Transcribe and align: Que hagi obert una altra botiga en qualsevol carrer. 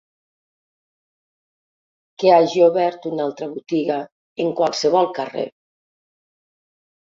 Que 2.23 2.31
hagi 2.37 2.63
obert 2.69 3.07
una 3.11 3.27
altra 3.31 3.49
botiga 3.53 4.01
en 4.47 4.53
qualsevol 4.63 5.13
carrer. 5.21 5.47